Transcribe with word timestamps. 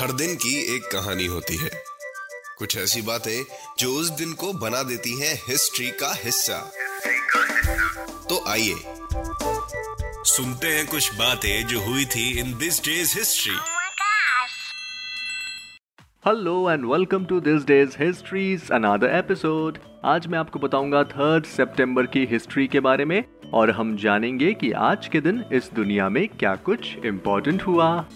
हर 0.00 0.12
दिन 0.12 0.34
की 0.34 0.76
एक 0.76 0.82
कहानी 0.82 1.26
होती 1.26 1.56
है। 1.56 1.70
कुछ 2.58 2.76
ऐसी 2.76 3.02
बातें 3.02 3.44
जो 3.78 3.92
उस 3.92 4.10
दिन 4.10 4.32
को 4.32 4.52
बना 4.52 4.82
देती 4.82 5.20
हैं 5.20 5.34
हिस्ट्री 5.48 5.90
का 5.90 6.14
हिस्सा। 6.24 6.72
तो 8.28 8.44
आइए 8.48 8.74
सुनते 10.24 10.66
हैं 10.66 10.86
कुछ 10.86 11.14
बातें 11.14 11.66
जो 11.66 11.80
हुई 11.80 12.04
थी 12.04 12.40
in 12.40 12.58
this 12.58 12.80
day's 12.84 13.18
history! 13.18 13.54
Hello 16.26 16.70
and 16.70 16.84
welcome 16.84 17.24
to 17.24 17.40
this 17.40 17.62
day's 17.62 18.02
history's 18.02 18.70
another 18.70 19.16
episode 19.16 19.78
आज 20.04 20.26
मैं 20.26 20.38
आपको 20.38 20.58
बताऊँगा 20.58 21.04
थर्ड 21.04 21.44
सितंबर 21.44 22.06
की 22.06 22.24
हिस्ट्री 22.30 22.66
के 22.66 22.80
बारे 22.80 23.04
में 23.04 23.24
और 23.54 23.70
हम 23.70 23.96
जानेंगे 23.96 24.52
कि 24.52 24.72
आज 24.72 25.08
के 25.08 25.20
दिन 25.20 25.44
इस 25.52 25.70
दुनिया 25.74 26.08
में 26.08 26.28
क्या 26.28 26.56
कुछ 26.56 26.96
इम्पोर्टेंट 27.04 27.62
हुआ। 27.62 28.08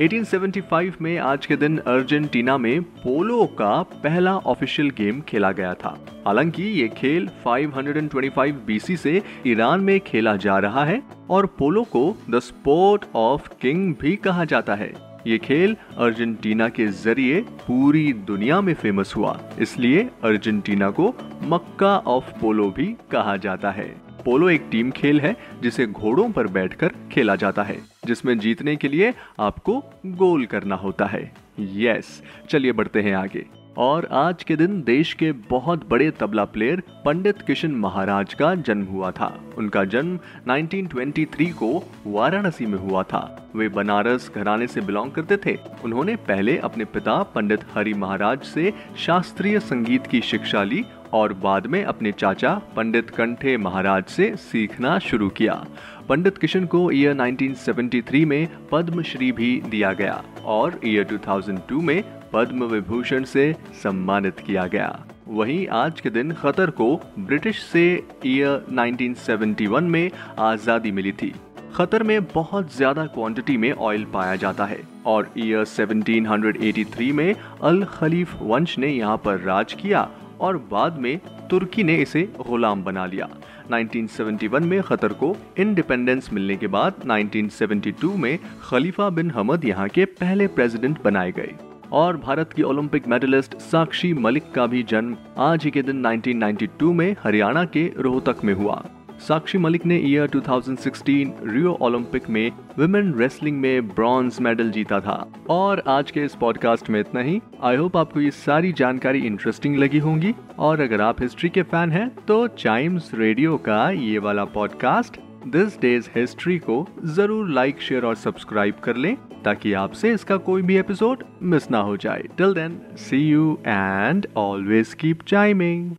1875 0.00 0.92
में 1.00 1.18
आज 1.18 1.46
के 1.46 1.56
दिन 1.56 1.78
अर्जेंटीना 1.78 2.58
में 2.58 2.82
पोलो 2.82 3.44
का 3.46 3.82
पहला 3.82 4.36
ऑफिशियल 4.36 4.90
गेम 4.90 5.20
खेला 5.20 5.52
गया 5.52 5.74
था। 5.74 5.98
हालाँकि 6.26 6.62
ये 6.62 6.88
खेल 6.88 7.28
525 7.46 8.52
बीसी 8.66 8.96
से 8.96 9.22
ईरान 9.46 9.80
में 9.80 10.00
खेला 10.00 10.36
जा 10.36 10.58
रहा 10.58 10.84
है 10.84 11.02
और 11.30 11.46
पोलो 11.46 11.84
को 11.84 12.16
द 12.30 12.38
स्पोर्ट 12.38 13.04
ऑफ़ 13.14 13.48
किंग 13.60 13.94
भी 14.00 14.16
कहा 14.16 14.44
जाता 14.44 14.74
है। 14.74 15.05
ये 15.26 15.36
खेल 15.38 15.76
अर्जेंटीना 15.98 16.68
के 16.68 16.86
ज़रिए 16.86 17.40
पूरी 17.60 18.12
दुनिया 18.26 18.60
में 18.60 18.72
फ़ेमस 18.74 19.14
हुआ। 19.16 19.38
इसलिए 19.60 20.02
अर्जेंटीना 20.24 20.90
को 20.90 21.08
मक्का 21.42 21.96
ऑफ़ 21.98 22.30
पोलो 22.40 22.70
भी 22.70 22.86
कहा 23.10 23.36
जाता 23.36 23.70
है। 23.70 23.88
पोलो 24.24 24.48
एक 24.50 24.68
टीम 24.70 24.90
खेल 24.90 25.20
है 25.20 25.34
जिसे 25.62 25.86
घोड़ों 25.86 26.30
पर 26.30 26.46
बैठकर 26.46 26.92
खेला 27.12 27.36
जाता 27.36 27.62
है, 27.62 27.78
जिसमें 28.06 28.38
जीतने 28.38 28.76
के 28.76 28.88
लिए 28.88 29.12
आपको 29.40 29.78
गोल 30.06 30.46
करना 30.46 30.74
होता 30.76 31.06
है। 31.06 31.32
यस 31.60 32.22
चलिए 32.50 32.72
बढ़ते 32.72 33.02
हैं 33.02 33.14
आगे। 33.14 33.44
और 33.78 34.08
आज 34.12 34.42
के 34.44 34.56
दिन 34.56 34.82
देश 34.82 35.12
के 35.12 35.32
बहुत 35.32 35.88
बड़े 35.88 36.10
तबला 36.10 36.44
प्लेयर 36.44 36.82
पंडित 37.04 37.42
किशन 37.42 37.70
महाराज 37.70 38.34
का 38.34 38.54
जन्म 38.54 38.84
हुआ 38.84 39.10
था। 39.10 39.40
उनका 39.58 39.84
जन्म 39.84 40.18
1923 40.48 41.52
को 41.52 41.92
वाराणसी 42.06 42.66
में 42.66 42.78
हुआ 42.78 43.02
था। 43.02 43.50
वे 43.56 43.68
बनारस 43.68 44.30
घराने 44.36 44.66
से 44.66 44.80
बिलोंग 44.80 45.10
करते 45.10 45.36
थे। 45.36 45.58
उन्होंने 45.84 46.16
पहले 46.16 46.58
अपने 46.58 46.84
पिता 46.84 47.22
पंडित 47.22 47.60
हरि 47.74 47.94
महाराज 47.94 48.42
से 48.42 48.72
शास्त्रीय 48.98 49.60
संगीत 49.60 50.06
की 50.06 50.20
शिक्षा 50.20 50.62
ली 50.62 50.84
और 51.12 51.32
बाद 51.32 51.66
में 51.66 51.84
अपने 51.84 52.12
चाचा 52.12 52.60
पंडित 52.76 53.10
कंठे 53.10 53.56
महाराज 53.56 54.04
से 54.04 54.36
सीखना 54.36 54.98
शुरू 54.98 55.28
किया। 55.28 55.64
पंडित 56.08 56.38
किशन 56.38 56.66
को 56.66 56.90
ईयर 56.90 57.14
1973 57.14 58.24
में 58.24 58.48
पद्मश्री 58.72 59.32
भी 59.32 59.62
दिया 59.68 59.92
गया 59.92 60.24
और 60.44 60.80
ईयर 60.84 61.04
2002 61.04 61.80
में 61.80 62.02
पद्म 62.32 62.64
विभूषण 62.66 63.24
से 63.24 63.52
सम्मानित 63.82 64.40
किया 64.40 64.66
गया। 64.66 64.88
वहीं 65.28 65.66
आज 65.74 66.00
के 66.00 66.10
दिन 66.10 66.32
खतर 66.32 66.70
को 66.72 66.94
ब्रिटिश 67.18 67.62
से 67.62 67.84
ईयर 68.26 68.66
1971 68.72 69.80
में 69.82 70.10
आज़ादी 70.40 70.92
मिली 70.92 71.12
थी। 71.12 71.32
खतर 71.74 72.02
में 72.02 72.24
बहुत 72.24 72.76
ज़्यादा 72.76 73.06
क्वांटिटी 73.06 73.56
में 73.56 73.72
ऑयल 73.72 74.04
पाया 74.12 74.36
जाता 74.36 74.66
है 74.66 74.78
और 75.06 75.30
ईयर 75.38 75.64
1783 75.66 77.10
में 77.12 77.34
अल 77.62 77.84
खलीफ 77.90 78.34
वंश 78.42 78.78
ने 78.78 78.88
यहाँ 78.88 79.16
पर 79.24 79.40
राज 79.40 79.72
किया 79.72 80.08
और 80.40 80.56
बाद 80.70 80.98
में 80.98 81.18
तुर्की 81.50 81.82
ने 81.84 81.96
इसे 81.96 82.22
गुलाम 82.38 82.82
बना 82.84 83.04
लिया। 83.06 83.28
1971 83.70 84.60
में 84.62 84.80
खतर 84.82 85.12
को 85.12 85.36
इंडिपेंडेंस 85.58 86.32
मिलने 86.32 86.56
के 86.56 86.66
बाद 86.68 87.02
1972 87.06 88.16
में 88.16 88.38
खलीफा 88.62 89.08
बिन 89.10 89.30
हमद 89.30 89.64
यहाँ 89.64 89.88
के 89.88 90.04
पहले 90.04 90.46
प्रेसिडेंट 90.48 91.02
बनाए 91.02 91.32
गए। 91.32 91.54
और 91.92 92.16
भारत 92.16 92.52
की 92.52 92.62
ओलंपिक 92.62 93.08
मेडलिस्ट 93.08 93.54
साक्षी 93.54 94.14
मलिक 94.14 94.52
का 94.54 94.66
भी 94.66 94.82
जन्म 94.82 95.16
आज 95.38 95.64
ही 95.64 95.70
के 95.70 95.82
दिन 95.82 96.06
1992 96.06 96.92
में 96.92 97.16
हरियाणा 97.24 97.64
के 97.64 97.92
रोहतक 97.98 98.36
में 98.44 98.54
हुआ। 98.54 98.84
साक्षी 99.18 99.58
मलिक 99.58 99.86
ने 99.86 99.96
ईयर 99.98 100.28
2016 100.28 101.30
रियो 101.44 101.78
ओलंपिक 101.80 102.30
में 102.30 102.52
विमेन 102.78 103.14
रेसलिंग 103.14 103.60
में 103.60 103.88
ब्रॉन्ज 103.88 104.38
मेडल 104.40 104.70
जीता 104.70 105.00
था। 105.00 105.32
और 105.50 105.82
आज 105.88 106.10
के 106.10 106.20
इस 106.20 106.34
पॉडकास्ट 106.34 106.90
में 106.90 107.00
इतना 107.00 107.20
ही। 107.20 107.40
आई 107.62 107.76
होप 107.76 107.96
आपको 107.96 108.20
ये 108.20 108.30
सारी 108.30 108.72
जानकारी 108.72 109.18
इंटरेस्टिंग 109.18 109.76
लगी 109.76 109.98
होंगी। 109.98 110.34
और 110.58 110.80
अगर 110.80 111.00
आप 111.00 111.22
हिस्ट्री 111.22 111.48
के 111.48 111.62
फ़ैन 111.62 111.90
हैं 111.90 112.08
तो 112.28 112.46
चाइम्स 112.48 113.10
रेडियो 113.14 113.56
का 113.56 113.90
ये 113.90 114.18
वाला 114.18 114.44
पॉडकास्ट 114.44 115.16
दिस 115.46 115.78
डेज़ 115.80 116.08
हिस्ट्री 116.14 116.58
को 116.58 116.86
ज़रूर 117.06 117.48
लाइक, 117.48 117.80
शेयर 117.80 118.04
और 118.04 118.14
सब्सक्राइब 118.14 118.80
कर 118.84 118.96
लें, 118.96 119.16
ताकि 119.44 119.72
आपसे 119.72 120.12
इसका 120.12 120.36
कोई 120.46 120.62
भी 120.62 120.76
एपिसोड 120.76 121.22
मिस 121.42 121.70
ना 121.70 121.78
हो 121.80 121.96
जाए। 121.96 122.22
Till 122.38 122.54
then 122.54 122.78
see 122.98 123.18
you 123.18 123.58
and 123.66 124.26
always 124.36 124.94
keep 124.94 125.22
chiming 125.22 125.94